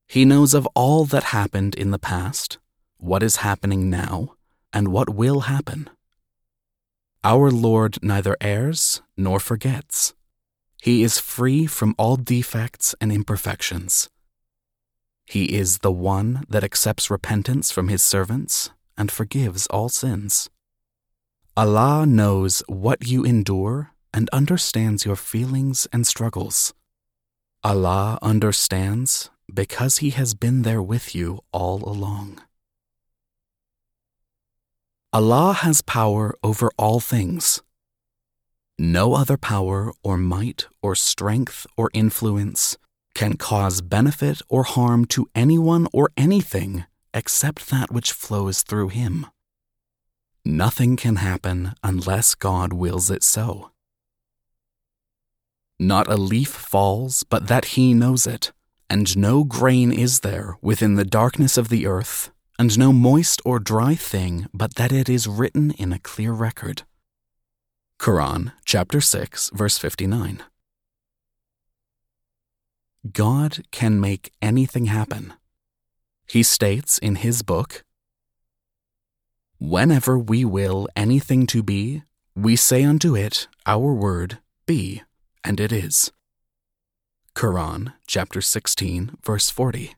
He 0.08 0.26
knows 0.26 0.56
of 0.56 0.68
all 0.74 1.06
that 1.06 1.26
happened 1.26 1.76
in 1.76 1.92
the 1.92 2.00
past, 2.00 2.58
what 2.98 3.22
is 3.22 3.38
happening 3.38 3.90
now, 3.90 4.34
and 4.74 4.88
what 4.88 5.10
will 5.10 5.42
happen. 5.42 5.90
Our 7.24 7.52
Lord 7.52 7.98
neither 8.02 8.38
errs 8.40 9.02
nor 9.16 9.40
forgets. 9.40 10.14
He 10.82 11.04
is 11.04 11.20
free 11.20 11.66
from 11.66 11.96
all 11.98 12.16
defects 12.16 12.96
and 13.02 13.12
imperfections. 13.12 14.10
He 15.26 15.58
is 15.58 15.80
the 15.80 15.92
one 15.92 16.46
that 16.48 16.64
accepts 16.64 17.10
repentance 17.10 17.72
from 17.72 17.90
his 17.90 18.02
servants 18.02 18.72
and 18.98 19.12
forgives 19.12 19.68
all 19.68 19.90
sins. 19.90 20.50
Allah 21.58 22.06
knows 22.06 22.64
what 22.68 23.08
you 23.08 23.24
endure 23.24 23.92
and 24.14 24.30
understands 24.32 25.06
your 25.06 25.16
feelings 25.16 25.88
and 25.92 26.08
struggles. 26.08 26.74
Allah 27.64 28.20
understands 28.22 29.30
because 29.54 29.98
He 29.98 30.12
has 30.12 30.34
been 30.34 30.62
there 30.62 30.82
with 30.82 31.16
you 31.16 31.40
all 31.52 31.84
along. 31.90 32.42
Allah 35.14 35.54
has 35.54 35.82
power 35.82 36.36
over 36.44 36.70
all 36.78 37.00
things. 37.00 37.62
No 38.78 39.16
other 39.16 39.38
power 39.38 39.92
or 40.04 40.18
might 40.18 40.68
or 40.82 40.96
strength 40.96 41.66
or 41.76 41.90
influence 41.94 42.78
can 43.16 43.38
cause 43.38 43.82
benefit 43.82 44.42
or 44.50 44.64
harm 44.64 45.06
to 45.06 45.30
anyone 45.34 45.88
or 45.92 46.12
anything 46.16 46.86
except 47.14 47.70
that 47.70 47.92
which 47.92 48.12
flows 48.12 48.62
through 48.62 48.90
Him. 48.90 49.26
Nothing 50.46 50.96
can 50.96 51.18
happen 51.18 51.74
unless 51.84 52.36
God 52.36 52.72
wills 52.72 53.10
it 53.10 53.24
so. 53.24 53.72
Not 55.80 56.08
a 56.08 56.18
leaf 56.18 56.50
falls 56.50 57.24
but 57.24 57.48
that 57.48 57.66
he 57.76 57.94
knows 57.94 58.26
it, 58.26 58.52
and 58.90 59.18
no 59.18 59.44
grain 59.44 59.92
is 59.92 60.22
there 60.22 60.58
within 60.62 60.96
the 60.96 61.06
darkness 61.06 61.58
of 61.58 61.70
the 61.70 61.86
earth, 61.86 62.32
and 62.60 62.78
no 62.78 62.92
moist 62.92 63.42
or 63.46 63.60
dry 63.60 63.96
thing 63.96 64.48
but 64.54 64.76
that 64.76 64.92
it 64.92 65.10
is 65.10 65.28
written 65.28 65.72
in 65.72 65.94
a 65.94 66.00
clear 66.00 66.32
record. 66.32 66.84
Quran 68.00 68.54
chapter 68.66 69.02
6 69.02 69.52
verse 69.54 69.78
59. 69.78 70.44
God 73.12 73.64
can 73.72 74.00
make 74.00 74.34
anything 74.42 74.88
happen. 74.88 75.34
He 76.28 76.44
states 76.44 76.98
in 76.98 77.16
his 77.16 77.42
book, 77.42 77.84
Whenever 79.60 80.20
we 80.20 80.44
will 80.46 80.88
anything 80.96 81.48
to 81.48 81.64
be, 81.64 82.04
we 82.36 82.56
say 82.56 82.84
unto 82.84 83.16
it, 83.16 83.48
Our 83.66 83.94
word, 83.94 84.40
be 84.66 85.04
and 85.48 85.60
it 85.60 85.72
is. 85.72 86.12
Quran 87.34 87.94
chapter 88.06 88.42
16 88.42 89.12
verse 89.24 89.50
40. 89.50 89.96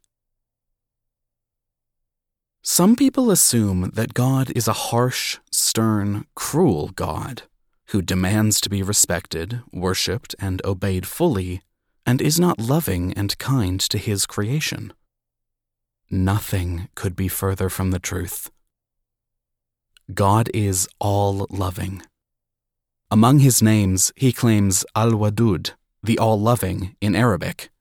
Some 2.61 2.95
people 2.95 3.31
assume 3.31 3.91
that 3.93 4.13
God 4.13 4.51
is 4.55 4.67
a 4.67 4.73
harsh, 4.73 5.37
stern, 5.51 6.25
cruel 6.35 6.89
God 6.89 7.43
who 7.87 8.01
demands 8.01 8.61
to 8.61 8.69
be 8.69 8.83
respected, 8.83 9.61
worshipped, 9.71 10.35
and 10.39 10.63
obeyed 10.63 11.07
fully, 11.07 11.61
and 12.05 12.21
is 12.21 12.39
not 12.39 12.59
loving 12.59 13.13
and 13.13 13.37
kind 13.39 13.79
to 13.79 13.97
his 13.97 14.25
creation. 14.27 14.93
Nothing 16.11 16.89
could 16.93 17.15
be 17.15 17.27
further 17.27 17.69
from 17.69 17.91
the 17.91 17.99
truth. 17.99 18.51
God 20.13 20.49
is 20.53 20.87
all 20.99 21.47
loving, 21.49 22.03
among 23.11 23.39
his 23.39 23.59
names, 23.59 24.13
he 24.15 24.31
claims 24.31 24.85
Al 24.95 25.13
Wadud, 25.13 25.71
the 26.03 26.19
all 26.19 26.39
loving, 26.39 26.95
in 27.01 27.15
Arabic. 27.15 27.71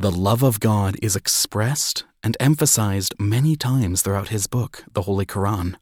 The 0.00 0.12
love 0.12 0.44
of 0.44 0.60
God 0.60 0.94
is 1.02 1.16
expressed 1.16 2.04
and 2.22 2.36
emphasized 2.38 3.16
many 3.18 3.56
times 3.56 4.00
throughout 4.00 4.28
his 4.28 4.46
book, 4.46 4.84
the 4.92 5.02
Holy 5.02 5.26
Quran. 5.26 5.74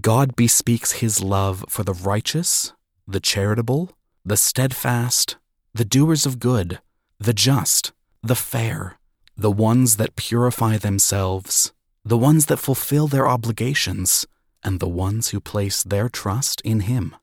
God 0.00 0.34
bespeaks 0.34 0.90
his 0.98 1.22
love 1.22 1.64
for 1.68 1.84
the 1.84 1.92
righteous, 1.92 2.72
the 3.06 3.20
charitable, 3.20 3.92
the 4.24 4.36
steadfast, 4.36 5.36
the 5.72 5.84
doers 5.84 6.26
of 6.26 6.40
good, 6.40 6.80
the 7.20 7.32
just, 7.32 7.92
the 8.24 8.34
fair, 8.34 8.98
the 9.36 9.52
ones 9.52 9.98
that 9.98 10.16
purify 10.16 10.76
themselves, 10.76 11.72
the 12.04 12.18
ones 12.18 12.46
that 12.46 12.56
fulfill 12.56 13.06
their 13.06 13.28
obligations, 13.28 14.26
and 14.64 14.80
the 14.80 14.88
ones 14.88 15.28
who 15.28 15.38
place 15.38 15.84
their 15.84 16.08
trust 16.08 16.60
in 16.62 16.80
Him. 16.80 17.14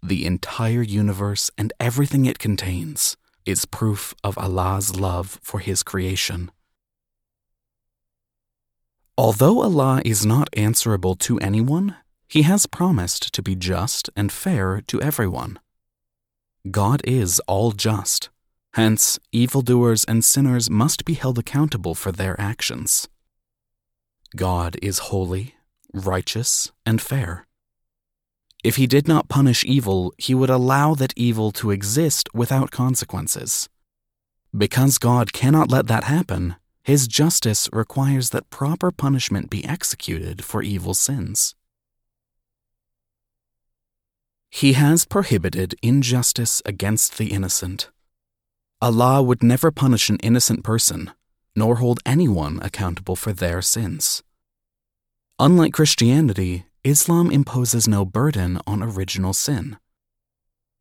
The 0.00 0.24
entire 0.24 0.82
universe 0.82 1.50
and 1.58 1.72
everything 1.80 2.24
it 2.24 2.38
contains 2.38 3.16
is 3.50 3.66
proof 3.66 4.14
of 4.24 4.38
Allah's 4.38 4.96
love 4.96 5.38
for 5.42 5.60
His 5.60 5.82
creation. 5.82 6.50
Although 9.18 9.60
Allah 9.60 10.00
is 10.04 10.24
not 10.24 10.48
answerable 10.56 11.14
to 11.16 11.38
anyone, 11.40 11.96
He 12.28 12.42
has 12.42 12.66
promised 12.66 13.32
to 13.34 13.42
be 13.42 13.54
just 13.54 14.08
and 14.16 14.32
fair 14.32 14.80
to 14.86 15.02
everyone. 15.02 15.58
God 16.70 17.00
is 17.04 17.40
all 17.46 17.72
just, 17.72 18.30
hence, 18.74 19.18
evildoers 19.32 20.04
and 20.04 20.24
sinners 20.24 20.70
must 20.70 21.04
be 21.04 21.14
held 21.14 21.38
accountable 21.38 21.94
for 21.94 22.12
their 22.12 22.40
actions. 22.40 23.08
God 24.36 24.76
is 24.80 25.10
holy 25.10 25.54
righteous, 25.92 26.72
and 26.86 27.00
fair. 27.00 27.46
If 28.62 28.76
he 28.76 28.86
did 28.86 29.08
not 29.08 29.28
punish 29.28 29.64
evil, 29.64 30.12
he 30.18 30.34
would 30.34 30.50
allow 30.50 30.94
that 30.94 31.14
evil 31.16 31.50
to 31.52 31.70
exist 31.70 32.28
without 32.34 32.70
consequences. 32.70 33.68
Because 34.56 34.98
God 34.98 35.32
cannot 35.32 35.70
let 35.70 35.86
that 35.86 36.04
happen, 36.04 36.56
his 36.82 37.08
justice 37.08 37.68
requires 37.72 38.30
that 38.30 38.50
proper 38.50 38.90
punishment 38.90 39.48
be 39.48 39.64
executed 39.64 40.44
for 40.44 40.62
evil 40.62 40.92
sins. 40.92 41.54
He 44.50 44.72
has 44.72 45.04
prohibited 45.04 45.76
injustice 45.80 46.60
against 46.66 47.16
the 47.16 47.28
innocent. 47.28 47.88
Allah 48.82 49.22
would 49.22 49.42
never 49.42 49.70
punish 49.70 50.10
an 50.10 50.16
innocent 50.16 50.64
person, 50.64 51.12
nor 51.54 51.76
hold 51.76 52.00
anyone 52.04 52.58
accountable 52.60 53.14
for 53.14 53.32
their 53.32 53.62
sins. 53.62 54.22
Unlike 55.38 55.74
Christianity, 55.74 56.64
Islam 56.82 57.30
imposes 57.30 57.86
no 57.86 58.06
burden 58.06 58.58
on 58.66 58.82
original 58.82 59.34
sin. 59.34 59.76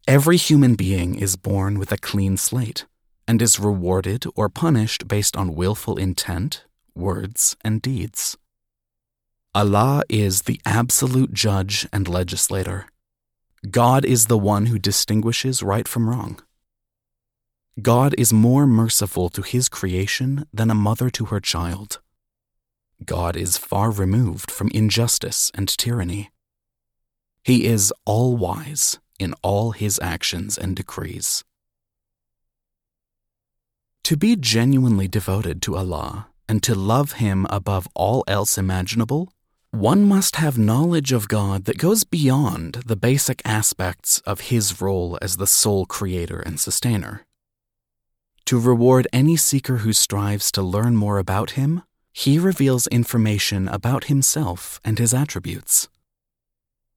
Every 0.07 0.37
human 0.37 0.75
being 0.75 1.15
is 1.15 1.35
born 1.35 1.77
with 1.77 1.91
a 1.91 1.97
clean 1.97 2.37
slate 2.37 2.85
and 3.27 3.41
is 3.41 3.59
rewarded 3.59 4.25
or 4.33 4.47
punished 4.47 5.09
based 5.09 5.35
on 5.35 5.55
willful 5.55 5.97
intent, 5.97 6.63
words, 6.95 7.57
and 7.65 7.81
deeds. 7.81 8.37
Allah 9.53 10.03
is 10.07 10.43
the 10.43 10.61
absolute 10.65 11.33
judge 11.33 11.85
and 11.91 12.07
legislator. 12.07 12.85
God 13.69 14.05
is 14.05 14.27
the 14.27 14.37
one 14.37 14.67
who 14.67 14.79
distinguishes 14.79 15.61
right 15.61 15.87
from 15.87 16.09
wrong. 16.09 16.39
God 17.81 18.15
is 18.17 18.31
more 18.31 18.65
merciful 18.65 19.27
to 19.31 19.41
his 19.41 19.67
creation 19.67 20.47
than 20.53 20.71
a 20.71 20.75
mother 20.75 21.09
to 21.09 21.25
her 21.25 21.41
child. 21.41 21.99
God 23.05 23.35
is 23.35 23.57
far 23.57 23.91
removed 23.91 24.51
from 24.51 24.69
injustice 24.73 25.51
and 25.53 25.67
tyranny. 25.67 26.31
He 27.43 27.65
is 27.65 27.93
all 28.05 28.35
wise 28.35 28.99
in 29.19 29.33
all 29.41 29.71
his 29.71 29.99
actions 30.01 30.57
and 30.57 30.75
decrees. 30.75 31.43
To 34.03 34.17
be 34.17 34.35
genuinely 34.35 35.07
devoted 35.07 35.61
to 35.63 35.75
Allah 35.75 36.29
and 36.47 36.63
to 36.63 36.73
love 36.73 37.13
Him 37.13 37.45
above 37.51 37.87
all 37.93 38.23
else 38.27 38.57
imaginable, 38.57 39.31
one 39.69 40.03
must 40.03 40.37
have 40.37 40.57
knowledge 40.57 41.11
of 41.11 41.27
God 41.27 41.65
that 41.65 41.77
goes 41.77 42.03
beyond 42.03 42.81
the 42.87 42.95
basic 42.95 43.39
aspects 43.45 44.17
of 44.25 44.49
His 44.49 44.81
role 44.81 45.19
as 45.21 45.37
the 45.37 45.45
sole 45.45 45.85
creator 45.85 46.39
and 46.39 46.59
sustainer. 46.59 47.23
To 48.45 48.59
reward 48.59 49.07
any 49.13 49.35
seeker 49.35 49.77
who 49.77 49.93
strives 49.93 50.51
to 50.53 50.63
learn 50.63 50.95
more 50.95 51.19
about 51.19 51.51
Him, 51.51 51.83
He 52.19 52.37
reveals 52.37 52.85
information 52.87 53.69
about 53.69 54.11
Himself 54.11 54.81
and 54.83 54.99
His 54.99 55.13
attributes. 55.13 55.87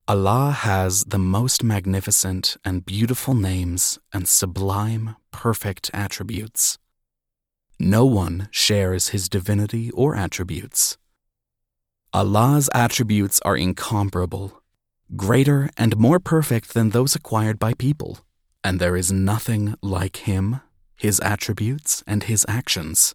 Allah 0.08 0.50
has 0.50 1.04
the 1.04 1.24
most 1.36 1.62
magnificent 1.62 2.56
and 2.64 2.84
beautiful 2.84 3.32
names 3.32 4.00
and 4.12 4.26
sublime, 4.26 5.14
perfect 5.30 5.92
attributes. 5.94 6.76
No 7.78 8.04
one 8.04 8.48
shares 8.50 9.10
his 9.10 9.28
divinity 9.28 9.92
or 9.92 10.16
attributes. 10.16 10.98
Allah's 12.12 12.68
attributes 12.74 13.38
are 13.44 13.56
incomparable, 13.56 14.60
greater 15.14 15.70
and 15.76 15.96
more 15.96 16.18
perfect 16.18 16.74
than 16.74 16.90
those 16.90 17.14
acquired 17.14 17.60
by 17.60 17.74
people, 17.74 18.18
and 18.64 18.80
there 18.80 18.96
is 18.96 19.12
nothing 19.12 19.76
like 19.82 20.16
him, 20.28 20.62
his 20.96 21.20
attributes, 21.20 22.02
and 22.08 22.24
his 22.24 22.44
actions. 22.48 23.14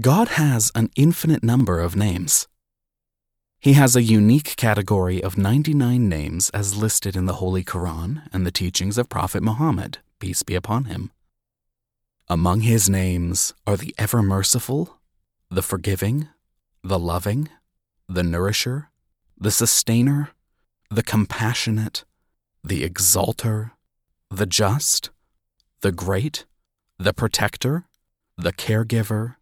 God 0.00 0.28
has 0.28 0.70
an 0.74 0.90
infinite 0.94 1.42
number 1.42 1.80
of 1.80 1.96
names. 1.96 2.46
He 3.58 3.72
has 3.72 3.96
a 3.96 4.02
unique 4.02 4.54
category 4.56 5.22
of 5.22 5.38
99 5.38 6.06
names 6.06 6.50
as 6.50 6.76
listed 6.76 7.16
in 7.16 7.24
the 7.24 7.34
Holy 7.34 7.64
Quran 7.64 8.28
and 8.30 8.44
the 8.44 8.50
teachings 8.50 8.98
of 8.98 9.08
Prophet 9.08 9.42
Muhammad, 9.42 9.98
peace 10.18 10.42
be 10.42 10.54
upon 10.54 10.84
him. 10.84 11.12
Among 12.28 12.60
his 12.60 12.90
names 12.90 13.54
are 13.66 13.78
the 13.78 13.94
ever 13.96 14.22
merciful, 14.22 14.98
the 15.50 15.62
forgiving, 15.62 16.28
the 16.84 16.98
loving, 16.98 17.48
the 18.06 18.22
nourisher, 18.22 18.90
the 19.38 19.50
sustainer, 19.50 20.28
the 20.90 21.02
compassionate, 21.02 22.04
the 22.62 22.84
exalter, 22.84 23.72
the 24.30 24.46
just, 24.46 25.08
the 25.80 25.90
great, 25.90 26.44
the 26.98 27.14
protector, 27.14 27.86
the 28.36 28.52
caregiver, 28.52 29.35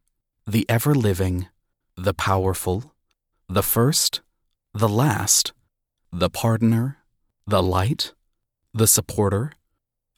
the 0.46 0.66
ever 0.68 0.94
living, 0.94 1.48
the 1.96 2.12
powerful, 2.12 2.92
the 3.48 3.62
first, 3.62 4.20
the 4.74 4.88
last, 4.88 5.52
the 6.12 6.28
pardoner, 6.28 6.96
the 7.46 7.62
light, 7.62 8.12
the 8.74 8.86
supporter, 8.86 9.52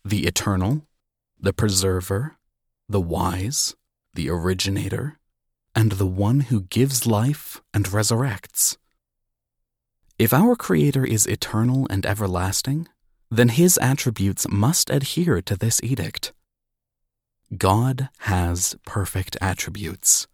the 0.05 0.27
eternal, 0.27 0.83
the 1.39 1.53
preserver, 1.53 2.39
the 2.89 3.01
wise, 3.01 3.77
the 4.15 4.29
originator, 4.29 5.19
and 5.75 5.93
the 5.93 6.07
one 6.07 6.41
who 6.41 6.63
gives 6.63 7.07
life 7.07 7.63
and 7.73 7.85
resurrects. 7.87 8.77
If 10.19 10.33
our 10.33 10.57
Creator 10.57 11.05
is 11.05 11.27
eternal 11.27 11.87
and 11.89 12.05
everlasting, 12.05 12.89
then 13.31 13.51
His 13.51 13.79
attributes 13.79 14.49
must 14.49 14.91
adhere 14.91 15.43
to 15.43 15.57
this 15.57 15.81
edict. 15.85 16.33
God 17.55 18.09
has 18.21 18.75
perfect 18.85 19.37
attributes. 19.41 20.27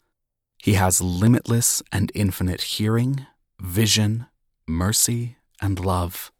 He 0.57 0.75
has 0.75 1.03
limitless 1.03 1.83
and 1.92 2.11
infinite 2.14 2.62
hearing, 2.62 3.27
vision, 3.61 4.27
mercy, 4.66 5.37
and 5.61 5.79
love. 5.79 6.33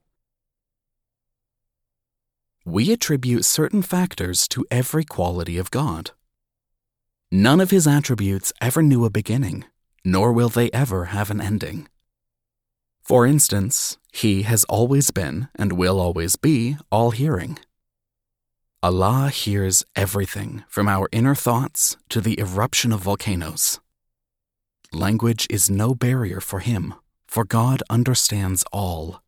We 2.65 2.93
attribute 2.93 3.45
certain 3.45 3.83
factors 3.83 4.47
to 4.49 4.65
every 4.71 5.05
quality 5.05 5.59
of 5.59 5.71
God. 5.71 6.13
None 7.31 7.61
of 7.61 7.71
his 7.71 7.87
attributes 7.87 8.53
ever 8.61 8.83
knew 8.83 9.05
a 9.05 9.11
beginning, 9.11 9.65
nor 10.05 10.33
will 10.33 10.49
they 10.49 10.71
ever 10.71 11.07
have 11.07 11.31
an 11.31 11.41
ending. 11.41 11.89
For 13.03 13.27
instance, 13.27 13.99
he 14.13 14.43
has 14.43 14.65
always 14.65 15.11
been 15.11 15.49
and 15.57 15.73
will 15.73 16.01
always 16.01 16.37
be 16.37 16.77
all 16.91 17.11
hearing. 17.11 17.59
Allah 18.83 19.31
hears 19.31 19.85
everything 19.95 20.65
from 20.69 20.89
our 20.89 21.09
inner 21.13 21.35
thoughts 21.35 21.97
to 22.09 22.21
the 22.21 22.39
eruption 22.41 22.93
of 22.93 23.01
volcanoes. 23.01 23.81
Language 24.93 25.47
is 25.49 25.71
no 25.71 25.95
barrier 25.95 26.41
for 26.41 26.61
him, 26.61 26.95
for 27.27 27.45
God 27.45 27.83
understands 27.89 28.65
all 28.73 29.23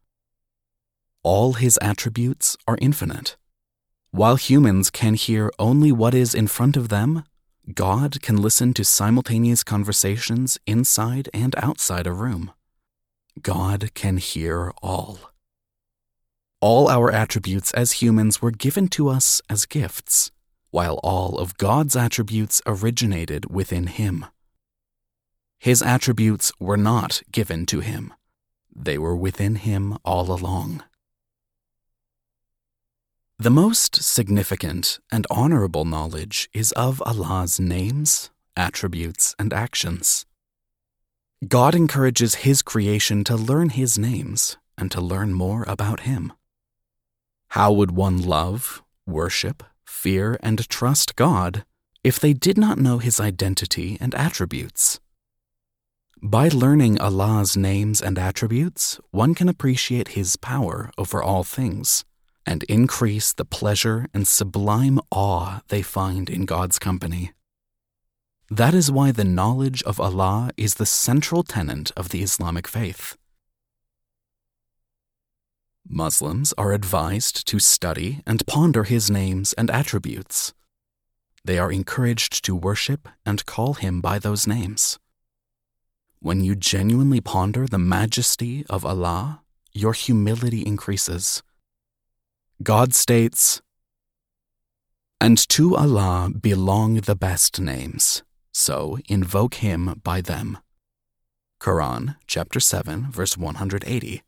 all 1.25 1.55
his 1.55 1.79
attributes 1.81 2.57
are 2.69 2.79
infinite. 2.81 3.37
While 4.11 4.37
humans 4.37 4.91
can 4.91 5.15
hear 5.15 5.51
only 5.59 5.91
what 5.91 6.15
is 6.15 6.35
in 6.35 6.47
front 6.47 6.77
of 6.77 6.91
them, 6.91 7.25
God 7.73 8.21
can 8.21 8.37
listen 8.37 8.75
to 8.75 8.85
simultaneous 8.85 9.65
conversations 9.65 10.59
inside 10.67 11.31
and 11.33 11.55
outside 11.57 12.07
a 12.07 12.13
room. 12.13 12.53
God 13.41 13.95
can 13.95 14.19
hear 14.19 14.73
all. 14.83 15.34
All 16.65 16.89
our 16.89 17.13
attributes 17.13 17.73
as 17.73 18.01
humans 18.01 18.41
were 18.41 18.51
given 18.51 18.89
to 18.97 19.11
us 19.11 19.43
as 19.51 19.67
gifts, 19.67 20.31
while 20.71 20.99
all 21.03 21.39
of 21.39 21.59
God's 21.59 21.95
attributes 21.95 22.63
originated 22.65 23.51
within 23.51 23.87
Him. 23.87 24.25
His 25.59 25.83
attributes 25.83 26.53
were 26.59 26.79
not 26.79 27.21
given 27.31 27.67
to 27.67 27.81
Him, 27.81 28.15
they 28.75 28.97
were 28.97 29.15
within 29.15 29.57
Him 29.57 29.99
all 30.07 30.33
along. 30.33 30.83
The 33.39 33.51
most 33.51 34.03
significant 34.03 35.01
and 35.13 35.27
honorable 35.29 35.85
knowledge 35.85 36.49
is 36.55 36.73
of 36.73 37.03
Allah's 37.05 37.61
names, 37.61 38.31
attributes, 38.57 39.35
and 39.39 39.53
actions. 39.53 40.25
God 41.47 41.75
encourages 41.75 42.37
His 42.37 42.63
creation 42.63 43.23
to 43.25 43.37
learn 43.37 43.69
His 43.69 43.99
names 43.99 44.57
and 44.79 44.91
to 44.93 45.03
learn 45.03 45.35
more 45.35 45.67
about 45.69 46.09
Him. 46.09 46.33
How 47.55 47.71
would 47.71 47.93
one 47.93 48.21
love, 48.21 48.83
worship, 49.07 49.63
fear, 49.85 50.37
and 50.43 50.69
trust 50.69 51.15
God 51.15 51.65
if 52.03 52.19
they 52.19 52.33
did 52.33 52.59
not 52.59 52.79
know 52.79 52.99
His 52.99 53.21
identity 53.21 53.97
and 54.01 54.13
attributes? 54.17 54.99
By 56.21 56.49
learning 56.49 57.01
Allah's 57.01 57.57
names 57.57 58.03
and 58.03 58.19
attributes, 58.19 58.99
one 59.13 59.37
can 59.37 59.49
appreciate 59.49 60.19
His 60.19 60.35
power 60.35 60.91
over 60.99 61.23
all 61.23 61.45
things 61.45 62.05
and 62.45 62.65
increase 62.65 63.33
the 63.33 63.45
pleasure 63.45 64.09
and 64.13 64.27
sublime 64.27 64.99
awe 65.13 65.61
they 65.69 65.81
find 65.81 66.29
in 66.29 66.47
God's 66.47 66.81
company. 66.81 67.35
That 68.51 68.75
is 68.75 68.91
why 68.91 69.13
the 69.13 69.23
knowledge 69.23 69.81
of 69.85 70.01
Allah 70.01 70.51
is 70.57 70.75
the 70.75 70.87
central 70.87 71.45
tenet 71.45 71.93
of 71.97 72.09
the 72.09 72.25
Islamic 72.25 72.67
faith. 72.67 73.17
Muslims 75.89 76.55
are 76.57 76.73
advised 76.73 77.47
to 77.47 77.59
study 77.59 78.21
and 78.27 78.47
ponder 78.47 78.85
His 78.85 79.11
names 79.11 79.53
and 79.55 79.71
attributes. 79.71 80.55
They 81.45 81.59
are 81.59 81.71
encouraged 81.71 82.45
to 82.45 82.57
worship 82.57 83.09
and 83.27 83.45
call 83.45 83.75
Him 83.75 84.01
by 84.01 84.19
those 84.19 84.47
names. 84.47 84.99
When 86.21 86.43
you 86.43 86.55
genuinely 86.55 87.21
ponder 87.21 87.67
the 87.67 87.79
majesty 87.79 88.65
of 88.71 88.87
Allah, 88.87 89.43
your 89.73 89.93
humility 89.93 90.63
increases 90.63 91.43
God 92.63 92.95
states, 92.95 93.61
And 95.21 95.37
to 95.51 95.77
Allah 95.77 96.31
belong 96.41 96.95
the 96.95 97.17
best 97.17 97.61
names, 97.61 98.23
so 98.53 98.99
invoke 99.07 99.57
Him 99.57 100.01
by 100.03 100.23
them. 100.23 100.59
Quran 101.61 102.17
chapter 102.27 102.61
7 102.61 103.11
verse 103.11 103.37
180. 103.37 104.23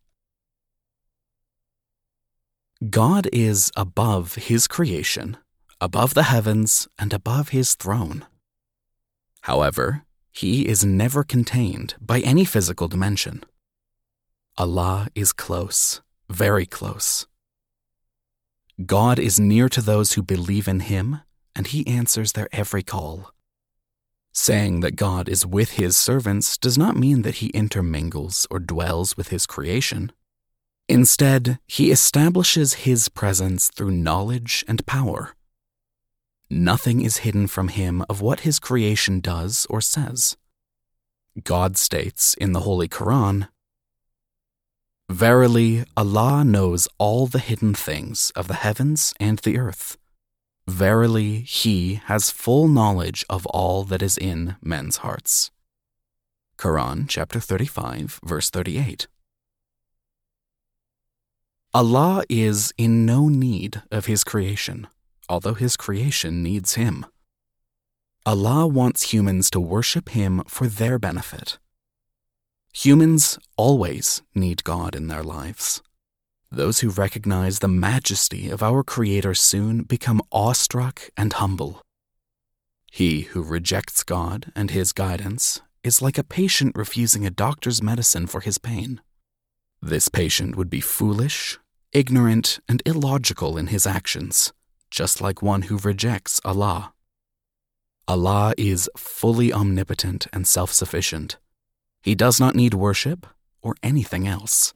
God 2.85 3.27
is 3.33 3.73
above 3.75 4.35
His 4.35 4.67
creation, 4.67 5.39
above 5.81 6.13
the 6.13 6.25
heavens, 6.25 6.87
and 6.99 7.15
above 7.15 7.49
His 7.49 7.75
throne. 7.75 8.27
However, 9.43 10.03
He 10.31 10.69
is 10.69 10.85
never 10.85 11.25
contained 11.25 11.95
by 12.03 12.21
any 12.21 12.45
physical 12.45 12.87
dimension. 12.87 13.45
Allah 14.59 15.09
is 15.15 15.33
close, 15.33 16.03
very 16.29 16.67
close. 16.67 17.27
God 18.85 19.19
is 19.19 19.41
near 19.41 19.71
to 19.71 19.81
those 19.81 20.13
who 20.13 20.23
believe 20.23 20.69
in 20.69 20.81
Him, 20.81 21.23
and 21.55 21.69
He 21.69 21.87
answers 21.87 22.33
their 22.33 22.49
every 22.53 22.83
call. 22.83 23.31
Saying 24.33 24.81
that 24.81 24.97
God 24.97 25.31
is 25.31 25.47
with 25.47 25.73
His 25.73 25.97
servants 25.97 26.59
does 26.59 26.77
not 26.77 26.95
mean 26.95 27.23
that 27.23 27.37
He 27.37 27.47
intermingles 27.55 28.47
or 28.51 28.59
dwells 28.59 29.17
with 29.17 29.29
His 29.29 29.47
creation. 29.47 30.13
Instead, 30.89 31.59
He 31.67 31.91
establishes 31.91 32.85
His 32.85 33.09
presence 33.09 33.71
through 33.71 33.91
knowledge 33.91 34.65
and 34.69 34.87
power. 34.87 35.35
Nothing 36.49 37.03
is 37.03 37.19
hidden 37.19 37.49
from 37.49 37.69
Him 37.69 38.05
of 38.09 38.21
what 38.21 38.41
His 38.41 38.59
creation 38.59 39.21
does 39.21 39.67
or 39.69 39.81
says. 39.81 40.37
God 41.43 41.77
states 41.77 42.35
in 42.35 42.53
the 42.53 42.61
Holy 42.61 42.89
Quran 42.89 43.49
Verily, 45.11 45.85
Allah 45.97 46.45
knows 46.45 46.89
all 46.99 47.27
the 47.27 47.39
hidden 47.39 47.75
things 47.75 48.33
of 48.35 48.49
the 48.49 48.55
heavens 48.55 49.15
and 49.21 49.39
the 49.39 49.57
earth. 49.57 49.97
Verily, 50.67 51.41
He 51.43 52.01
has 52.07 52.31
full 52.31 52.67
knowledge 52.67 53.25
of 53.31 53.47
all 53.47 53.85
that 53.85 54.03
is 54.03 54.19
in 54.19 54.57
men's 54.61 54.99
hearts. 54.99 55.53
Quran 56.59 57.07
chapter 57.09 57.39
35, 57.39 58.19
verse 58.25 58.51
38. 58.51 59.07
Allah 61.77 62.25
is 62.31 62.73
in 62.79 63.05
no 63.05 63.29
need 63.29 63.83
of 63.91 64.07
His 64.07 64.25
creation, 64.25 64.87
although 65.29 65.53
His 65.53 65.77
creation 65.77 66.43
needs 66.43 66.77
Him. 66.77 67.05
Allah 68.25 68.67
wants 68.67 69.13
humans 69.13 69.51
to 69.51 69.61
worship 69.61 70.09
Him 70.09 70.43
for 70.49 70.69
their 70.69 70.99
benefit. 70.99 71.59
Humans 72.73 73.39
always 73.59 74.23
need 74.35 74.65
God 74.65 74.95
in 74.95 75.09
their 75.09 75.23
lives. 75.23 75.83
Those 76.51 76.81
who 76.81 76.89
recognize 76.89 77.59
the 77.59 77.69
majesty 77.69 78.49
of 78.49 78.63
our 78.63 78.83
Creator 78.83 79.35
soon 79.35 79.83
become 79.83 80.23
awestruck 80.33 81.11
and 81.15 81.35
humble. 81.35 81.83
He 82.91 83.29
who 83.33 83.43
rejects 83.43 84.03
God 84.03 84.51
and 84.57 84.71
His 84.71 84.93
guidance 84.95 85.61
is 85.85 86.01
like 86.01 86.17
a 86.17 86.25
patient 86.25 86.75
refusing 86.75 87.27
a 87.27 87.31
doctor's 87.31 87.83
medicine 87.83 88.27
for 88.27 88.41
his 88.41 88.57
pain. 88.57 89.03
This 89.83 90.09
patient 90.09 90.57
would 90.57 90.71
be 90.71 90.81
foolish, 90.81 91.59
ignorant, 91.93 92.61
and 92.69 92.83
illogical 92.85 93.57
in 93.57 93.69
his 93.69 93.87
actions, 93.87 94.53
just 94.91 95.21
like 95.21 95.43
one 95.43 95.63
who 95.63 95.79
rejects 95.79 96.41
Allah. 96.45 96.93
Allah 98.09 98.55
is 98.57 98.89
fully 98.97 99.53
omnipotent 99.53 100.27
and 100.33 100.47
self 100.47 100.73
sufficient 100.73 101.39
he 102.07 102.15
does 102.15 102.39
not 102.39 102.55
need 102.55 102.73
worship 102.73 103.27
or 103.63 103.75
anything 103.83 104.29
else. 104.29 104.73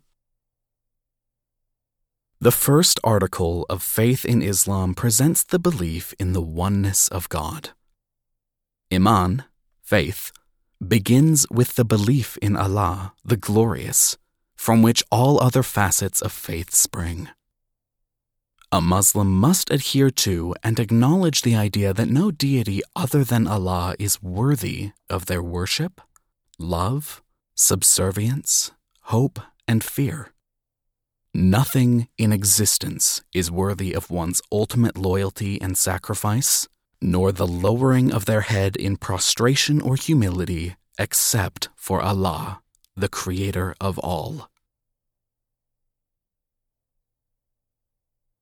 The 2.41 2.51
first 2.51 2.99
article 3.05 3.67
of 3.71 3.85
Faith 3.85 4.25
in 4.25 4.43
Islam 4.43 4.95
presents 4.95 5.45
the 5.45 5.61
belief 5.61 6.13
in 6.19 6.33
the 6.33 6.43
oneness 6.43 7.07
of 7.07 7.29
God. 7.29 7.71
Iman, 8.93 9.45
faith, 9.81 10.33
begins 10.85 11.47
with 11.53 11.77
the 11.77 11.85
belief 11.85 12.37
in 12.43 12.57
Allah, 12.57 13.13
the 13.25 13.37
Glorious, 13.37 14.19
from 14.61 14.83
which 14.83 15.03
all 15.11 15.43
other 15.43 15.63
facets 15.63 16.21
of 16.21 16.31
faith 16.31 16.75
spring. 16.75 17.31
A 18.71 18.79
Muslim 18.79 19.35
must 19.35 19.71
adhere 19.71 20.11
to 20.11 20.55
and 20.63 20.79
acknowledge 20.79 21.41
the 21.41 21.57
idea 21.57 21.95
that 21.95 22.11
no 22.11 22.31
deity 22.31 22.83
other 22.95 23.25
than 23.25 23.49
Allah 23.49 23.95
is 23.99 24.23
worthy 24.23 24.91
of 25.09 25.25
their 25.25 25.43
worship, 25.43 26.03
love, 26.59 27.23
subservience, 27.55 28.71
hope, 29.05 29.41
and 29.67 29.83
fear. 29.83 30.35
Nothing 31.33 32.09
in 32.19 32.31
existence 32.31 33.23
is 33.33 33.51
worthy 33.51 33.95
of 33.95 34.11
one's 34.11 34.43
ultimate 34.53 34.99
loyalty 34.99 35.59
and 35.59 35.79
sacrifice, 35.79 36.69
nor 37.01 37.33
the 37.33 37.47
lowering 37.47 38.13
of 38.13 38.27
their 38.27 38.43
head 38.43 38.77
in 38.77 38.99
prostration 38.99 39.81
or 39.81 39.97
humility, 39.97 40.77
except 40.99 41.71
for 41.77 42.03
Allah, 42.03 42.61
the 43.01 43.09
Creator 43.09 43.75
of 43.81 43.99
all. 43.99 44.51